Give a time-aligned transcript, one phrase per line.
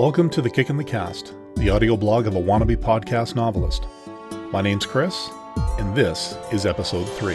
[0.00, 3.86] Welcome to The Kick in the Cast, the audio blog of a wannabe podcast novelist.
[4.50, 5.28] My name's Chris,
[5.78, 7.34] and this is episode 3.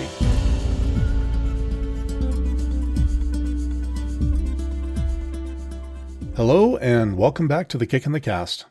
[6.35, 8.65] Hello, and welcome back to The Kick in the Cast.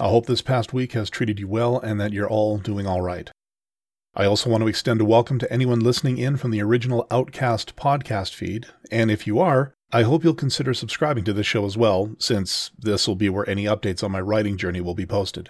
[0.00, 3.02] I hope this past week has treated you well and that you're all doing all
[3.02, 3.30] right.
[4.16, 7.76] I also want to extend a welcome to anyone listening in from the original Outcast
[7.76, 11.78] podcast feed, and if you are, I hope you'll consider subscribing to this show as
[11.78, 15.48] well, since this will be where any updates on my writing journey will be posted.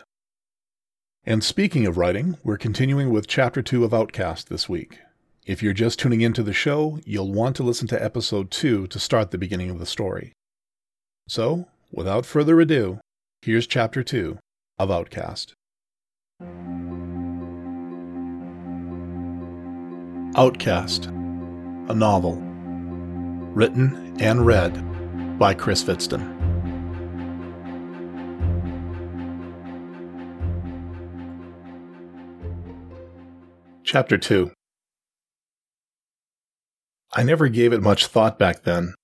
[1.24, 5.00] And speaking of writing, we're continuing with Chapter 2 of Outcast this week.
[5.44, 9.00] If you're just tuning into the show, you'll want to listen to Episode 2 to
[9.00, 10.32] start the beginning of the story.
[11.26, 13.00] So, without further ado,
[13.42, 14.38] here's Chapter 2
[14.78, 15.52] of Outcast.
[20.36, 22.47] Outcast, a novel
[23.54, 26.34] written and read by Chris Fitston.
[33.84, 34.50] Chapter 2
[37.14, 38.94] I never gave it much thought back then,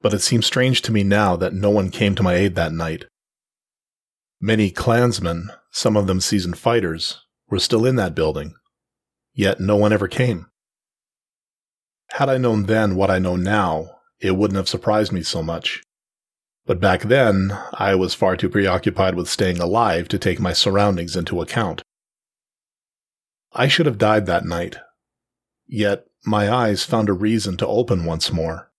[0.00, 2.72] but it seems strange to me now that no one came to my aid that
[2.72, 3.04] night.
[4.40, 8.54] Many clansmen, some of them seasoned fighters, were still in that building,
[9.34, 10.46] yet no one ever came.
[12.16, 15.82] Had I known then what I know now, it wouldn't have surprised me so much.
[16.66, 21.16] But back then, I was far too preoccupied with staying alive to take my surroundings
[21.16, 21.82] into account.
[23.52, 24.76] I should have died that night.
[25.66, 28.70] Yet, my eyes found a reason to open once more.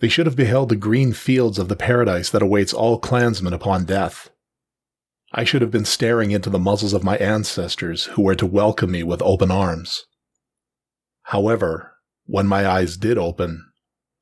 [0.00, 3.86] They should have beheld the green fields of the paradise that awaits all clansmen upon
[3.86, 4.30] death.
[5.32, 8.90] I should have been staring into the muzzles of my ancestors who were to welcome
[8.90, 10.04] me with open arms.
[11.24, 11.94] However,
[12.30, 13.66] when my eyes did open,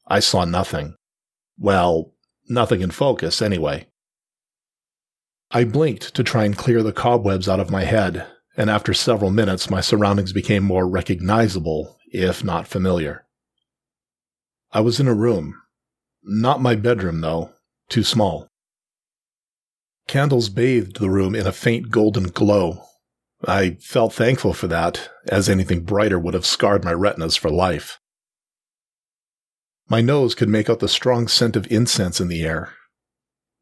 [0.06, 0.97] I saw nothing.
[1.59, 2.14] Well,
[2.48, 3.87] nothing in focus, anyway.
[5.51, 8.27] I blinked to try and clear the cobwebs out of my head,
[8.57, 13.27] and after several minutes, my surroundings became more recognizable, if not familiar.
[14.73, 15.61] I was in a room.
[16.23, 17.52] Not my bedroom, though,
[17.91, 18.48] too small.
[20.07, 22.87] Candles bathed the room in a faint golden glow.
[23.46, 28.00] I felt thankful for that, as anything brighter would have scarred my retinas for life.
[29.88, 32.74] My nose could make out the strong scent of incense in the air.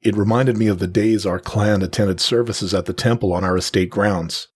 [0.02, 3.56] It reminded me of the days our clan attended services at the temple on our
[3.56, 4.48] estate grounds.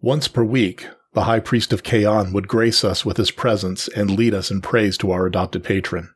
[0.00, 4.10] Once per week, the high priest of Kaon would grace us with his presence and
[4.10, 6.10] lead us in praise to our adopted patron.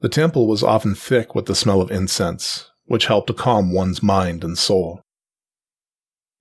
[0.00, 4.02] The temple was often thick with the smell of incense, which helped to calm one's
[4.02, 5.03] mind and soul.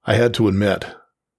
[0.05, 0.85] I had to admit,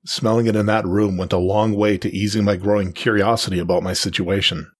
[0.06, 3.82] Smelling it in that room went a long way to easing my growing curiosity about
[3.82, 4.70] my situation.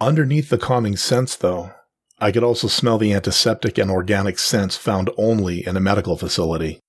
[0.00, 1.72] Underneath the calming scents, though,
[2.18, 6.80] I could also smell the antiseptic and organic scents found only in a medical facility.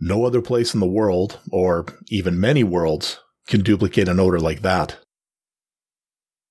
[0.00, 4.62] No other place in the world, or even many worlds, can duplicate an odor like
[4.62, 4.98] that.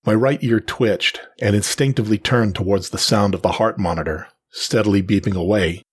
[0.06, 5.04] My right ear twitched and instinctively turned towards the sound of the heart monitor, steadily
[5.04, 5.84] beeping away,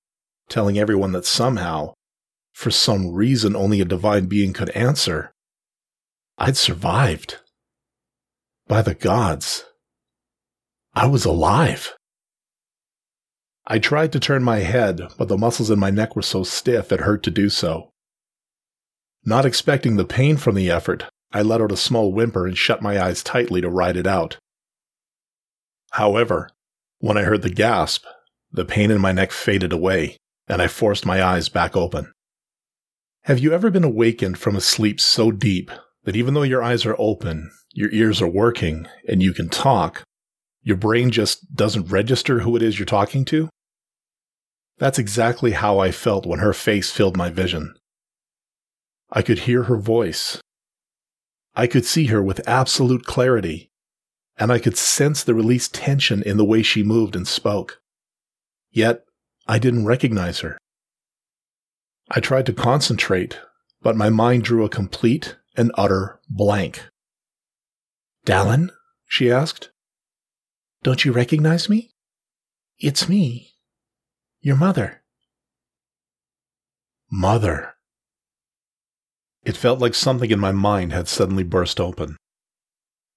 [0.50, 1.94] telling everyone that somehow
[2.53, 5.33] for some reason only a divine being could answer,
[6.37, 7.38] I'd survived.
[8.66, 9.65] By the gods,
[10.94, 11.94] I was alive.
[13.66, 16.91] I tried to turn my head, but the muscles in my neck were so stiff
[16.93, 17.91] it hurt to do so.
[19.25, 22.83] Not expecting the pain from the effort, I let out a small whimper and shut
[22.83, 24.39] my eyes tightly to ride it out.
[25.93, 26.50] However,
[26.99, 28.05] when I heard the gasp,
[28.50, 30.16] the pain in my neck faded away,
[30.50, 32.12] and I forced my eyes back open.
[33.22, 35.71] Have you ever been awakened from a sleep so deep
[36.03, 40.03] that even though your eyes are open, your ears are working, and you can talk,
[40.62, 43.49] your brain just doesn't register who it is you're talking to?
[44.78, 47.75] That's exactly how I felt when her face filled my vision.
[49.09, 50.41] I could hear her voice.
[51.54, 53.71] I could see her with absolute clarity,
[54.36, 57.80] and I could sense the released tension in the way she moved and spoke.
[58.72, 59.04] Yet,
[59.50, 60.56] I didn't recognize her.
[62.08, 63.41] I tried to concentrate,
[63.82, 66.86] but my mind drew a complete and utter blank.
[68.24, 68.70] Dallin?
[69.08, 69.72] she asked.
[70.84, 71.91] Don't you recognize me?
[72.78, 73.54] It's me.
[74.41, 75.02] Your mother.
[77.10, 77.74] Mother.
[79.42, 82.16] It felt like something in my mind had suddenly burst open.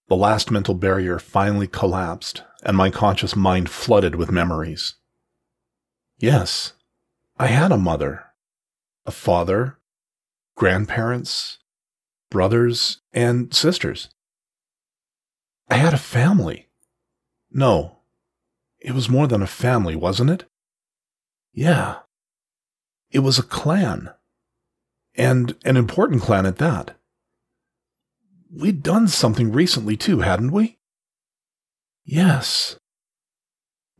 [0.07, 4.95] The last mental barrier finally collapsed, and my conscious mind flooded with memories.
[6.23, 6.71] Yes,
[7.37, 8.27] I had a mother,
[9.05, 9.77] a father,
[10.55, 11.57] grandparents,
[12.31, 14.07] brothers, and sisters.
[15.69, 16.69] I had a family.
[17.51, 17.97] No,
[18.79, 20.45] It was more than a family, wasn't it?
[21.51, 21.97] Yeah.
[23.11, 24.11] It was a clan.
[25.15, 26.95] And an important clan at that.
[28.49, 30.77] We'd done something recently too, hadn't we?
[32.05, 32.77] Yes.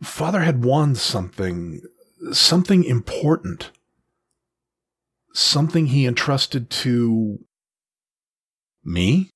[0.01, 1.81] Father had won something,
[2.31, 3.71] something important.
[5.33, 7.39] Something he entrusted to.
[8.83, 9.29] me?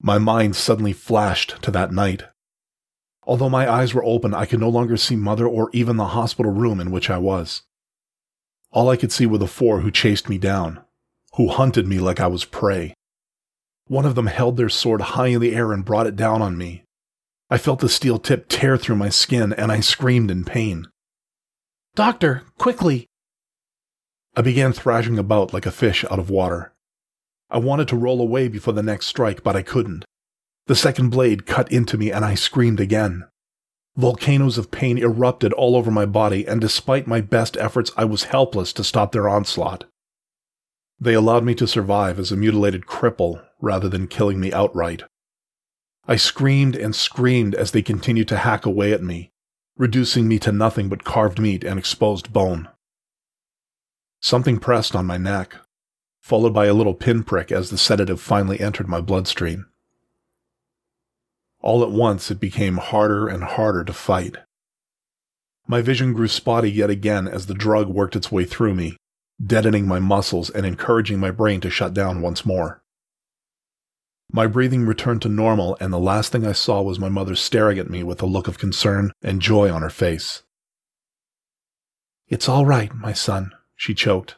[0.00, 2.24] My mind suddenly flashed to that night.
[3.26, 6.52] Although my eyes were open, I could no longer see Mother or even the hospital
[6.52, 7.62] room in which I was.
[8.70, 10.80] All I could see were the four who chased me down,
[11.36, 12.92] who hunted me like I was prey.
[13.86, 16.58] One of them held their sword high in the air and brought it down on
[16.58, 16.84] me.
[17.48, 20.88] I felt the steel tip tear through my skin and I screamed in pain.
[21.96, 23.06] Doctor, quickly!
[24.34, 26.72] I began thrashing about like a fish out of water.
[27.50, 30.04] I wanted to roll away before the next strike, but I couldn't.
[30.66, 33.28] The second blade cut into me and I screamed again.
[33.96, 38.24] Volcanoes of pain erupted all over my body, and despite my best efforts, I was
[38.24, 39.84] helpless to stop their onslaught.
[40.98, 45.04] They allowed me to survive as a mutilated cripple rather than killing me outright.
[46.08, 49.30] I screamed and screamed as they continued to hack away at me,
[49.76, 52.68] reducing me to nothing but carved meat and exposed bone.
[54.20, 55.56] Something pressed on my neck,
[56.20, 59.66] followed by a little pinprick as the sedative finally entered my bloodstream.
[61.60, 64.36] All at once, it became harder and harder to fight.
[65.66, 68.98] My vision grew spotty yet again as the drug worked its way through me,
[69.44, 72.83] deadening my muscles and encouraging my brain to shut down once more.
[74.34, 77.78] My breathing returned to normal, and the last thing I saw was my mother staring
[77.78, 80.42] at me with a look of concern and joy on her face.
[82.26, 84.34] It's all right, my son, she choked.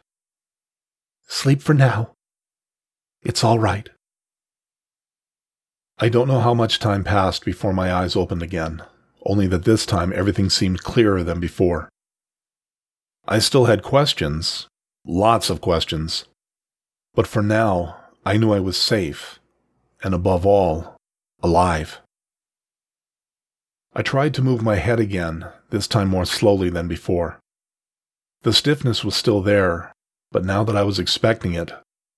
[1.29, 2.13] Sleep for now.
[3.23, 3.89] It's all right.
[5.99, 8.83] I don't know how much time passed before my eyes opened again,
[9.25, 11.89] only that this time everything seemed clearer than before.
[13.27, 14.67] I still had questions,
[15.07, 16.27] lots of questions,
[17.15, 17.97] but for now,
[18.27, 19.41] I knew I was safe
[20.07, 20.97] and above all,
[21.43, 22.01] alive.
[23.93, 27.41] I tried to move my head again, this time more slowly than before.
[28.43, 29.91] The stiffness was still there,
[30.31, 31.73] but now that I was expecting it,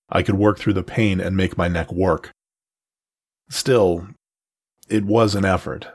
[0.07, 2.29] I could work through the pain and make my neck work.
[3.49, 4.09] Still,
[4.87, 5.87] it was an effort,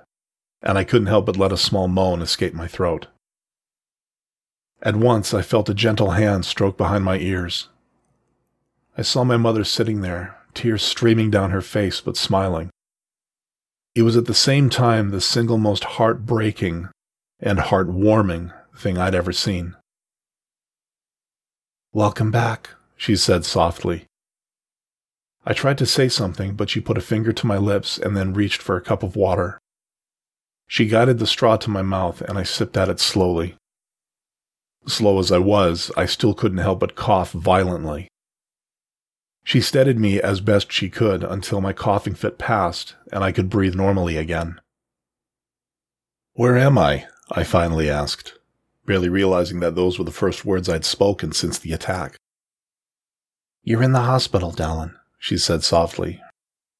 [0.62, 3.06] and I couldn't help but let a small moan escape my throat.
[4.82, 7.68] At once I felt a gentle hand stroke behind my ears.
[8.98, 12.70] I saw my mother sitting there, tears streaming down her face but smiling.
[13.94, 16.88] It was at the same time the single most heartbreaking
[17.40, 19.76] and heartwarming thing I'd ever seen.
[21.92, 24.06] Welcome back, she said softly.
[25.46, 28.32] I tried to say something, but she put a finger to my lips and then
[28.32, 29.60] reached for a cup of water.
[30.66, 33.54] She guided the straw to my mouth, and I sipped at it slowly.
[34.86, 38.08] Slow as I was, I still couldn't help but cough violently.
[39.44, 43.50] She steadied me as best she could until my coughing fit passed and I could
[43.50, 44.58] breathe normally again.
[46.32, 47.06] Where am I?
[47.30, 48.34] I finally asked,
[48.86, 52.16] barely realizing that those were the first words I'd spoken since the attack.
[53.62, 56.20] You're in the hospital, Dallin, she said softly.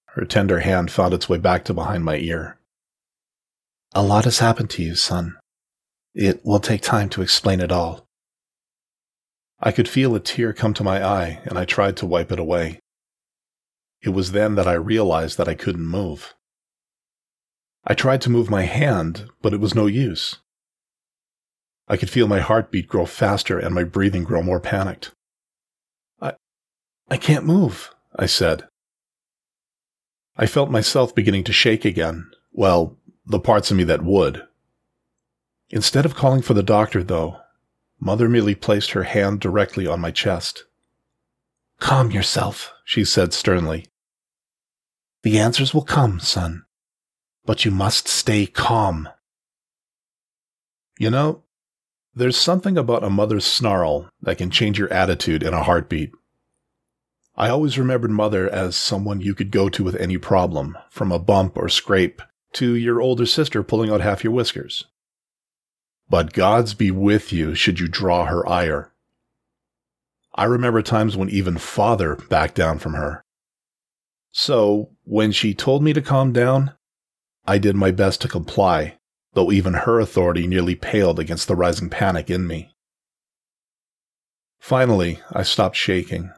[0.09, 2.59] Her tender hand found its way back to behind my ear.
[3.95, 5.37] A lot has happened to you, son.
[6.15, 8.07] It will take time to explain it all.
[9.67, 12.39] I could feel a tear come to my eye, and I tried to wipe it
[12.39, 12.81] away.
[14.03, 16.35] It was then that I realized that I couldn't move.
[17.83, 20.37] I tried to move my hand, but it was no use.
[21.89, 25.13] I could feel my heartbeat grow faster and my breathing grow more panicked.
[26.21, 26.35] I,
[27.11, 28.69] I can't move, I said.
[30.37, 32.31] I felt myself beginning to shake again.
[32.53, 34.47] Well, the parts of me that would.
[35.71, 37.39] Instead of calling for the doctor, though,
[38.05, 40.67] Mother merely placed her hand directly on my chest.
[41.81, 43.87] Calm yourself, she said sternly.
[45.23, 46.65] The answers will come, son,
[47.47, 49.09] but you must stay calm.
[50.99, 51.45] You know,
[52.15, 56.13] there's something about a mother's snarl that can change your attitude in a heartbeat.
[57.37, 61.19] I always remembered Mother as someone you could go to with any problem, from a
[61.19, 62.21] bump or scrape
[62.53, 64.85] to your older sister pulling out half your whiskers.
[66.15, 68.93] But God's be with you should you draw her ire.
[70.33, 73.25] I remember times when even father backed down from her.
[74.31, 76.75] So, when she told me to calm down,
[77.47, 78.97] I did my best to comply,
[79.33, 82.71] though even her authority nearly paled against the rising panic in me.
[84.61, 86.31] Finally, I stopped shaking,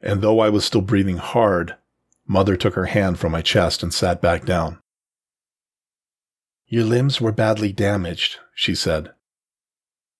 [0.00, 1.74] and though I was still breathing hard,
[2.28, 4.78] Mother took her hand from my chest and sat back down.
[6.68, 9.12] Your limbs were badly damaged, she said.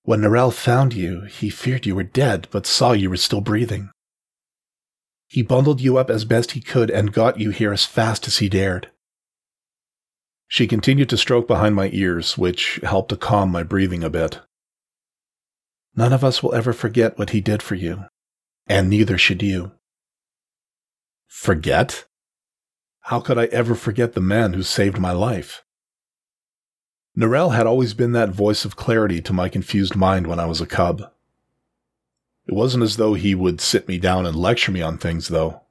[0.05, 3.91] When Narelle found you, he feared you were dead, but saw you were still breathing.
[5.27, 8.39] He bundled you up as best he could and got you here as fast as
[8.39, 8.93] he dared.
[10.47, 14.39] She continued to stroke behind my ears, which helped to calm my breathing a bit.
[15.97, 18.05] None of us will ever forget what he did for you,
[18.69, 19.73] and neither should you.
[21.27, 22.05] Forget?
[23.01, 25.65] How could I ever forget the man who saved my life?
[27.19, 30.61] Narelle had always been that voice of clarity to my confused mind when I was
[30.61, 31.11] a cub.
[32.47, 35.63] It wasn't as though he would sit me down and lecture me on things, though.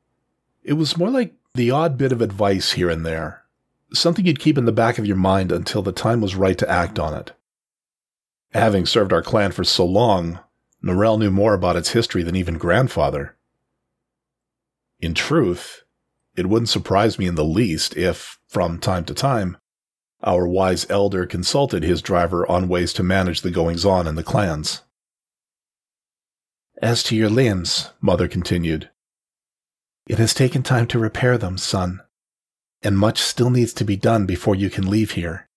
[0.61, 3.45] It was more like the odd bit of advice here and there,
[3.93, 6.69] something you'd keep in the back of your mind until the time was right to
[6.69, 7.31] act on it.
[8.51, 10.39] Having served our clan for so long,
[10.83, 13.37] Narelle knew more about its history than even grandfather.
[14.99, 15.83] In truth,
[16.35, 19.55] it wouldn't surprise me in the least if, from time to time,
[20.23, 24.23] our wise elder consulted his driver on ways to manage the goings on in the
[24.23, 24.81] clans.
[26.81, 28.89] As to your limbs, Mother continued,
[30.07, 32.01] it has taken time to repair them, son,
[32.81, 35.49] and much still needs to be done before you can leave here.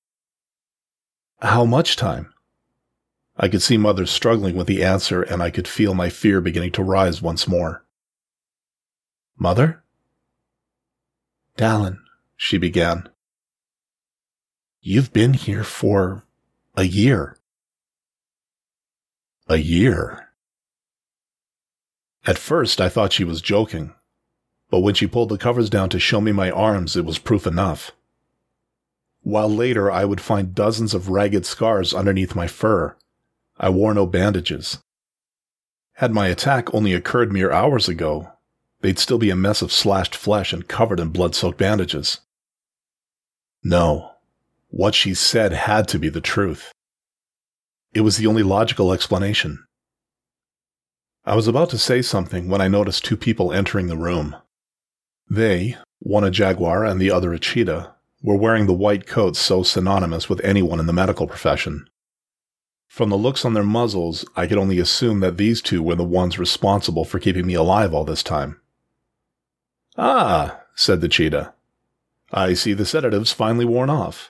[1.41, 2.35] How much time?
[3.37, 6.73] I could see Mother struggling with the answer, and I could feel my fear beginning
[6.73, 7.85] to rise once more.
[9.39, 9.83] Mother?
[11.57, 11.99] Dallin,
[12.37, 13.09] she began.
[14.83, 16.25] You've been here for
[16.75, 17.37] a year.
[19.47, 20.31] A year?
[22.27, 23.93] At first, I thought she was joking,
[24.71, 27.47] but when she pulled the covers down to show me my arms, it was proof
[27.47, 27.93] enough.
[29.23, 32.97] While later I would find dozens of ragged scars underneath my fur,
[33.59, 34.79] I wore no bandages.
[35.95, 38.33] Had my attack only occurred mere hours ago,
[38.81, 42.21] they'd still be a mess of slashed flesh and covered in blood soaked bandages.
[43.63, 44.13] No,
[44.71, 46.73] what she said had to be the truth.
[47.93, 49.65] It was the only logical explanation.
[51.25, 54.37] I was about to say something when I noticed two people entering the room.
[55.29, 59.63] They, one a jaguar and the other a cheetah, were wearing the white coats so
[59.63, 61.89] synonymous with anyone in the medical profession.
[62.89, 66.05] From the looks on their muzzles, I could only assume that these two were the
[66.05, 68.61] ones responsible for keeping me alive all this time.
[69.97, 71.55] Ah, said the cheetah.
[72.33, 74.30] I see the sedative's finally worn off.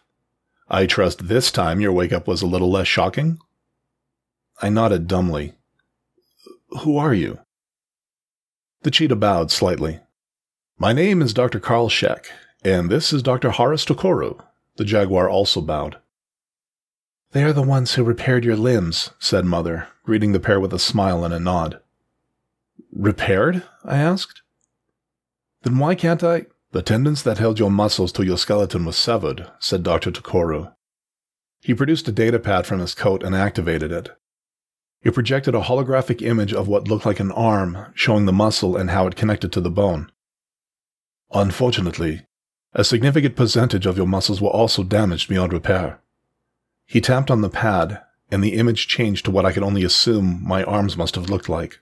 [0.70, 3.40] I trust this time your wake up was a little less shocking?
[4.62, 5.54] I nodded dumbly.
[6.82, 7.40] Who are you?
[8.82, 9.98] The cheetah bowed slightly.
[10.78, 11.58] My name is Dr.
[11.58, 12.30] Karl Shek,
[12.64, 13.50] and this is Dr.
[13.50, 14.40] Horace Tokoru.
[14.76, 15.98] The jaguar also bowed.
[17.32, 20.78] They are the ones who repaired your limbs, said Mother, greeting the pair with a
[20.78, 21.80] smile and a nod.
[22.92, 23.64] Repaired?
[23.84, 24.42] I asked.
[25.62, 26.46] Then why can't I?
[26.72, 30.12] The tendons that held your muscles to your skeleton were severed, said Dr.
[30.12, 30.72] Tokoru.
[31.60, 34.10] He produced a data pad from his coat and activated it.
[35.02, 38.90] It projected a holographic image of what looked like an arm, showing the muscle and
[38.90, 40.12] how it connected to the bone.
[41.32, 42.26] Unfortunately,
[42.72, 46.00] a significant percentage of your muscles were also damaged beyond repair.
[46.86, 48.00] He tapped on the pad,
[48.30, 51.48] and the image changed to what I could only assume my arms must have looked
[51.48, 51.80] like.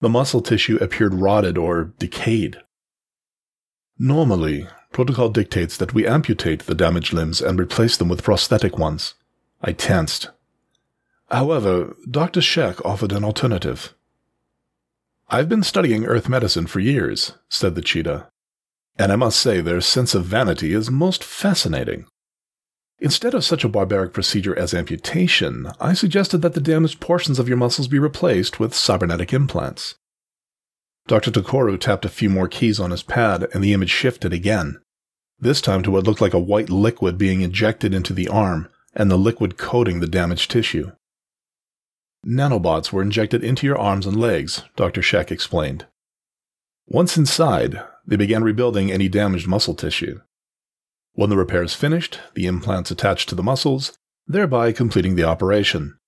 [0.00, 2.56] The muscle tissue appeared rotted or decayed.
[3.98, 9.14] Normally, protocol dictates that we amputate the damaged limbs and replace them with prosthetic ones.
[9.62, 10.30] I tensed,
[11.32, 12.42] However, Dr.
[12.42, 13.94] Shek offered an alternative.
[15.30, 18.28] I've been studying earth medicine for years, said the cheetah,
[18.98, 22.04] and I must say their sense of vanity is most fascinating.
[22.98, 27.48] Instead of such a barbaric procedure as amputation, I suggested that the damaged portions of
[27.48, 29.94] your muscles be replaced with cybernetic implants.
[31.06, 31.30] Dr.
[31.30, 34.80] Tokoru tapped a few more keys on his pad, and the image shifted again,
[35.42, 39.10] this time to what looked like a white liquid being injected into the arm, and
[39.10, 40.92] the liquid coating the damaged tissue.
[42.24, 45.02] Nanobots were injected into your arms and legs, Dr.
[45.02, 45.86] Shek explained.
[46.86, 50.20] Once inside, they began rebuilding any damaged muscle tissue.
[51.14, 55.98] When the repairs finished, the implants attached to the muscles, thereby completing the operation.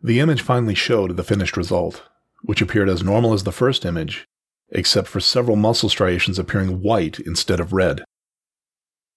[0.00, 2.04] The image finally showed the finished result,
[2.42, 4.26] which appeared as normal as the first image,
[4.70, 8.02] except for several muscle striations appearing white instead of red.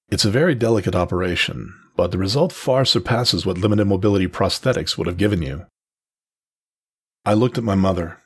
[0.10, 5.08] It's a very delicate operation, but the result far surpasses what limited mobility prosthetics would
[5.08, 5.66] have given you.
[7.26, 8.18] I looked at my mother.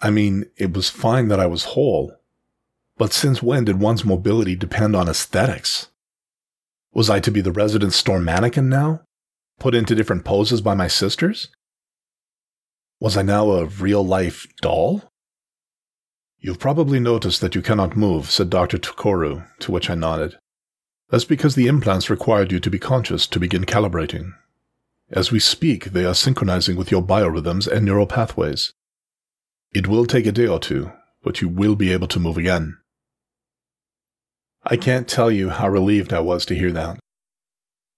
[0.00, 2.16] I mean, it was fine that I was whole,
[2.96, 5.88] but since when did one's mobility depend on aesthetics?
[6.92, 9.02] Was I to be the resident store mannequin now?
[9.58, 11.48] Put into different poses by my sisters?
[13.00, 15.02] Was I now a real life doll?
[16.38, 18.78] You've probably noticed that you cannot move, said Dr.
[18.78, 20.36] Tokoru, to which I nodded.
[21.10, 24.32] That's because the implants required you to be conscious to begin calibrating.
[25.10, 28.72] As we speak, they are synchronizing with your biorhythms and neural pathways.
[29.72, 32.78] It will take a day or two, but you will be able to move again.
[34.64, 36.98] I can't tell you how relieved I was to hear that.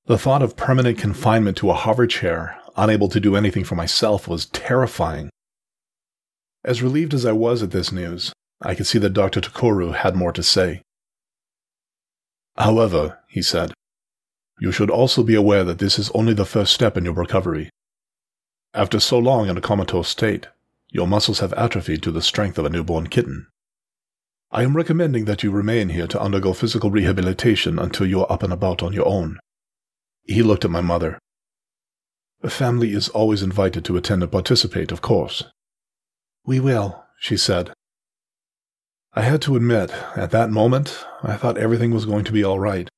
[0.06, 4.28] The thought of permanent confinement to a hover chair, unable to do anything for myself,
[4.28, 5.30] was terrifying.
[6.64, 9.40] As relieved as I was at this news, I could see that Dr.
[9.40, 10.82] Tokoru had more to say.
[12.56, 13.72] However, he said,
[14.58, 17.68] you should also be aware that this is only the first step in your recovery.
[18.72, 20.48] After so long in a comatose state,
[20.90, 23.48] your muscles have atrophied to the strength of a newborn kitten.
[24.50, 28.42] I am recommending that you remain here to undergo physical rehabilitation until you are up
[28.42, 29.38] and about on your own.
[30.24, 31.18] He looked at my mother.
[32.46, 35.42] A family is always invited to attend and participate, of course.
[36.44, 37.72] We will, she said.
[39.14, 42.60] I had to admit, at that moment, I thought everything was going to be all
[42.60, 42.88] right.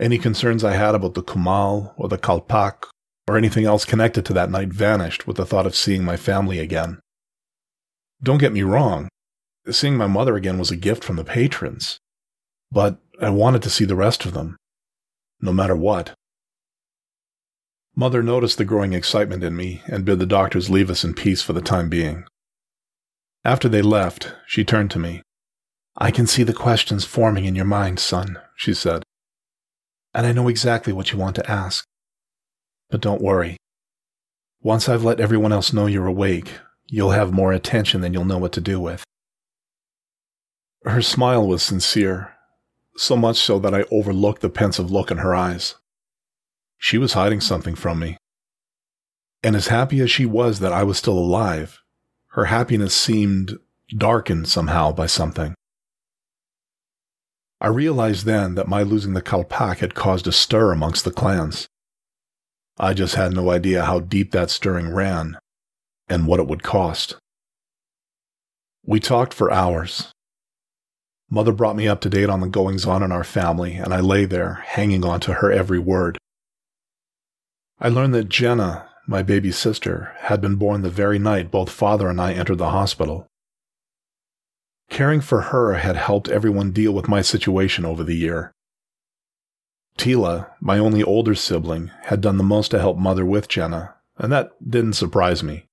[0.00, 2.88] Any concerns I had about the Kumal or the Kalpak
[3.28, 6.58] or anything else connected to that night vanished with the thought of seeing my family
[6.58, 6.98] again.
[8.20, 9.08] Don't get me wrong,
[9.70, 11.98] seeing my mother again was a gift from the patrons,
[12.72, 14.56] but I wanted to see the rest of them,
[15.40, 16.16] no matter what.
[17.94, 21.42] Mother noticed the growing excitement in me and bid the doctors leave us in peace
[21.42, 22.24] for the time being.
[23.44, 25.22] After they left, she turned to me.
[25.96, 29.02] I can see the questions forming in your mind, son, she said.
[30.14, 31.84] And I know exactly what you want to ask.
[32.88, 33.56] But don't worry.
[34.62, 36.52] Once I've let everyone else know you're awake,
[36.86, 39.04] you'll have more attention than you'll know what to do with.
[40.84, 42.32] Her smile was sincere,
[42.96, 45.74] so much so that I overlooked the pensive look in her eyes.
[46.92, 48.18] She was hiding something from me.
[49.42, 51.80] And as happy as she was that I was still alive,
[52.32, 53.56] her happiness seemed
[53.96, 55.54] darkened somehow by something.
[57.62, 61.66] I realized then that my losing the Kalpak had caused a stir amongst the clans.
[62.78, 65.38] I just had no idea how deep that stirring ran
[66.10, 67.16] and what it would cost.
[68.84, 70.12] We talked for hours.
[71.30, 74.00] Mother brought me up to date on the goings on in our family, and I
[74.00, 76.18] lay there, hanging on to her every word.
[77.82, 82.08] I learned that Jenna, my baby sister, had been born the very night both father
[82.08, 83.26] and I entered the hospital.
[84.88, 88.52] Caring for her had helped everyone deal with my situation over the year,
[89.98, 94.32] Tila, my only older sibling, had done the most to help Mother with Jenna, and
[94.32, 95.66] that didn't surprise me.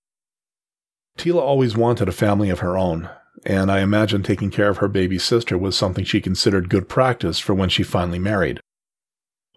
[1.18, 3.10] Tila always wanted a family of her own,
[3.46, 7.40] and I imagine taking care of her baby sister was something she considered good practice
[7.40, 8.60] for when she finally married.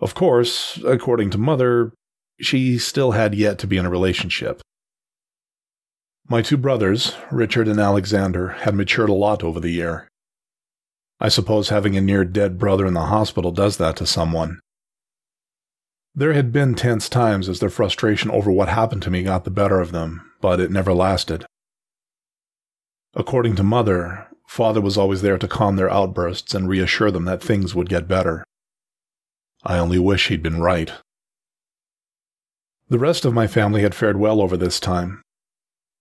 [0.00, 1.92] Of course, according to Mother,
[2.40, 4.60] she still had yet to be in a relationship.
[6.28, 10.08] My two brothers, Richard and Alexander, had matured a lot over the year,
[11.22, 14.58] I suppose having a near dead brother in the hospital does that to someone.
[16.16, 19.50] There had been tense times as their frustration over what happened to me got the
[19.52, 21.46] better of them, but it never lasted.
[23.14, 27.40] According to Mother, Father was always there to calm their outbursts and reassure them that
[27.40, 28.42] things would get better.
[29.62, 30.90] I only wish he'd been right.
[32.92, 35.22] The rest of my family had fared well over this time.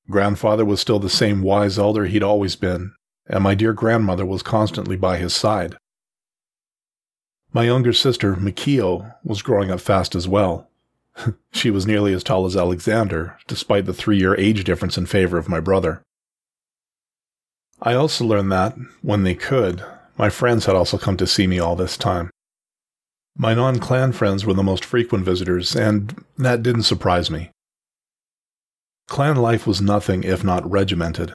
[0.10, 2.92] Grandfather was still the same wise elder he'd always been,
[3.28, 5.78] and my dear grandmother was constantly by his side.
[7.54, 10.70] My younger sister, Mikio, was growing up fast as well.
[11.54, 15.38] she was nearly as tall as Alexander, despite the three year age difference in favor
[15.38, 16.02] of my brother.
[17.82, 19.82] I also learned that, when they could,
[20.18, 22.32] my friends had also come to see me all this time.
[23.38, 27.50] My non clan friends were the most frequent visitors, and that didn't surprise me.
[29.08, 31.34] Clan life was nothing if not regimented.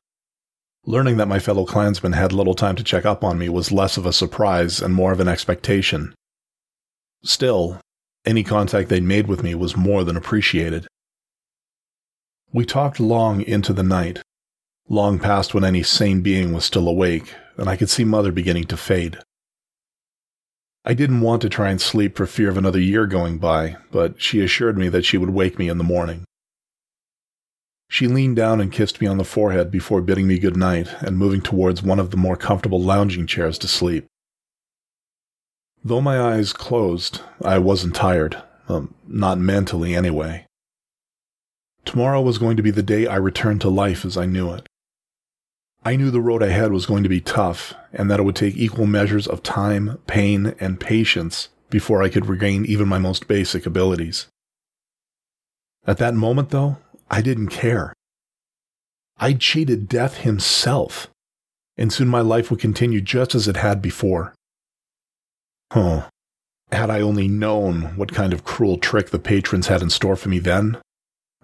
[0.85, 3.97] Learning that my fellow clansmen had little time to check up on me was less
[3.97, 6.15] of a surprise and more of an expectation.
[7.25, 7.81] Still,
[8.25, 10.87] any contact they made with me was more than appreciated.
[12.53, 14.23] We talked long into the night,
[14.89, 18.65] long past when any sane being was still awake, and I could see Mother beginning
[18.67, 19.19] to fade.
[20.89, 24.23] I didn't want to try and sleep for fear of another year going by, but
[24.23, 26.25] she assured me that she would wake me in the morning.
[27.89, 31.19] She leaned down and kissed me on the forehead before bidding me good night and
[31.19, 34.07] moving towards one of the more comfortable lounging chairs to sleep.
[35.83, 40.47] Though my eyes closed, I wasn't tired, um, not mentally anyway.
[41.85, 44.69] Tomorrow was going to be the day I returned to life as I knew it.
[45.87, 48.57] I knew the road ahead was going to be tough and that it would take
[48.57, 53.67] equal measures of time, pain, and patience before I could regain even my most basic
[53.67, 54.27] abilities.
[55.87, 57.93] At that moment, though, I didn't care.
[59.19, 61.07] I'd cheated death himself,
[61.77, 64.35] and soon my life would continue just as it had before.
[65.73, 66.09] Oh,
[66.73, 70.31] had I only known what kind of cruel trick the patrons had in store for
[70.31, 70.79] me then,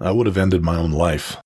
[0.00, 1.36] I would have ended my own life.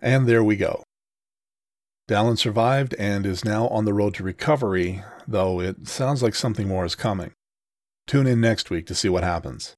[0.00, 0.84] And there we go.
[2.08, 6.66] Dallin survived and is now on the road to recovery, though it sounds like something
[6.66, 7.32] more is coming.
[8.06, 9.74] Tune in next week to see what happens.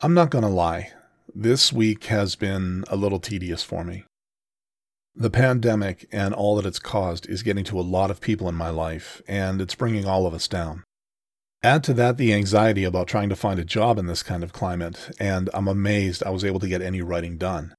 [0.00, 0.92] I'm not going to lie,
[1.34, 4.04] this week has been a little tedious for me.
[5.14, 8.54] The pandemic and all that it's caused is getting to a lot of people in
[8.54, 10.84] my life, and it's bringing all of us down.
[11.62, 14.52] Add to that the anxiety about trying to find a job in this kind of
[14.52, 17.74] climate, and I'm amazed I was able to get any writing done.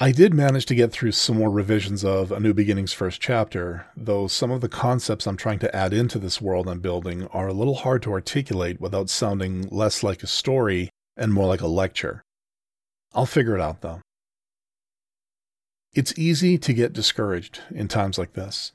[0.00, 3.86] I did manage to get through some more revisions of A New Beginning's first chapter,
[3.96, 7.48] though some of the concepts I'm trying to add into this world I'm building are
[7.48, 11.66] a little hard to articulate without sounding less like a story and more like a
[11.66, 12.22] lecture.
[13.12, 14.00] I'll figure it out, though.
[15.94, 18.70] It's easy to get discouraged in times like this.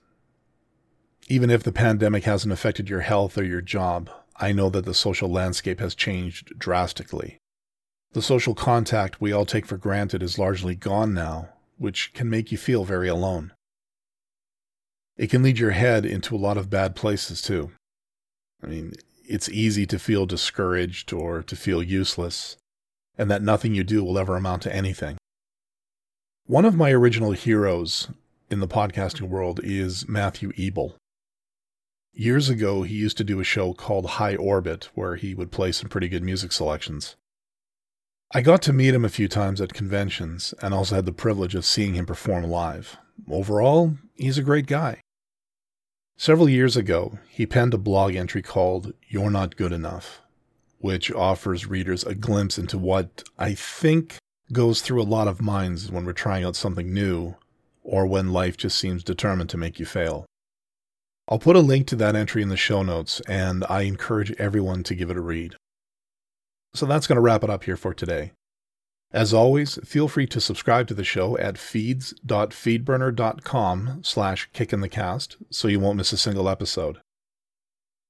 [1.30, 4.94] Even if the pandemic hasn't affected your health or your job, I know that the
[4.94, 7.38] social landscape has changed drastically.
[8.14, 12.52] The social contact we all take for granted is largely gone now, which can make
[12.52, 13.54] you feel very alone.
[15.18, 17.72] It can lead your head into a lot of bad places, too.
[18.64, 18.94] I mean,
[19.28, 22.56] it's easy to feel discouraged or to feel useless,
[23.18, 25.18] and that nothing you do will ever amount to anything.
[26.46, 28.10] One of my original heroes
[28.52, 30.98] in the podcasting world is Matthew Ebel.
[32.14, 35.72] Years ago, he used to do a show called High Orbit, where he would play
[35.72, 37.16] some pretty good music selections.
[38.36, 41.54] I got to meet him a few times at conventions and also had the privilege
[41.54, 42.98] of seeing him perform live.
[43.30, 45.02] Overall, he's a great guy.
[46.18, 50.24] Several years ago, he penned a blog entry called You're Not Good Enough,
[50.80, 54.18] which offers readers a glimpse into what I think
[54.52, 57.36] goes through a lot of minds when we're trying out something new
[57.84, 60.26] or when life just seems determined to make you fail.
[61.30, 64.82] I'll put a link to that entry in the show notes, and I encourage everyone
[64.84, 65.56] to give it a read.
[66.74, 68.32] So that's going to wrap it up here for today.
[69.12, 75.80] As always, feel free to subscribe to the show at feeds.feedburner.com slash kickinthecast so you
[75.80, 76.98] won't miss a single episode.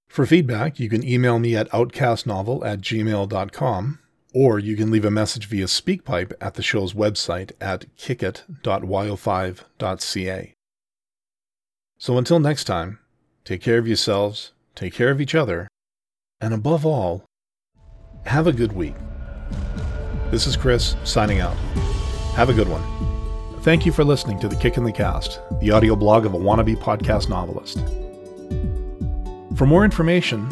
[0.07, 3.99] For feedback, you can email me at outcastnovel at gmail.com
[4.33, 10.53] or you can leave a message via SpeakPipe at the show's website at kickit.yo5.ca.
[11.97, 12.99] So until next time,
[13.45, 15.67] take care of yourselves, take care of each other,
[16.41, 17.23] and above all,
[18.25, 18.95] have a good week.
[20.31, 21.55] This is Chris signing out.
[22.35, 22.81] Have a good one.
[23.61, 26.37] Thank you for listening to The Kick in the Cast, the audio blog of a
[26.37, 27.79] wannabe podcast novelist.
[29.55, 30.47] For more information,